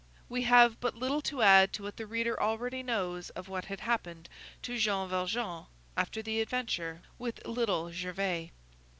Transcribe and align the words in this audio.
We 0.29 0.41
have 0.45 0.79
but 0.79 0.95
little 0.95 1.21
to 1.21 1.43
add 1.43 1.73
to 1.73 1.83
what 1.83 1.97
the 1.97 2.07
reader 2.07 2.41
already 2.41 2.81
knows 2.81 3.29
of 3.29 3.47
what 3.47 3.65
had 3.65 3.81
happened 3.81 4.29
to 4.63 4.79
Jean 4.79 5.07
Valjean 5.07 5.67
after 5.95 6.23
the 6.23 6.41
adventure 6.41 7.03
with 7.19 7.45
Little 7.45 7.91
Gervais. 7.91 8.49